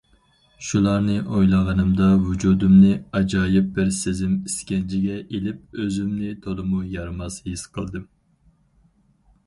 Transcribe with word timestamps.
شۇلارنى 0.67 1.17
ئويلىغىنىمدا 1.23 2.07
ۋۇجۇدۇمنى 2.21 2.93
ئاجايىپ 3.19 3.67
بىر 3.77 3.93
سېزىم 3.99 4.33
ئىسكەنجىسىگە 4.49 5.19
ئېلىپ 5.21 5.79
ئۆزۈمنى 5.83 6.33
تولىمۇ 6.47 6.83
يارىماس 6.99 7.41
ھېس 7.51 7.67
قىلدىم. 7.77 8.09